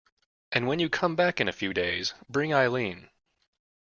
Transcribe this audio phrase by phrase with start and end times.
[0.51, 3.11] And when you come back in a few days, bring Eileen.